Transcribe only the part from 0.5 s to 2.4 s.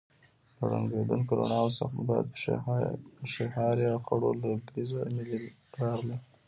له ړندونکو رڼاوو، سخت باد،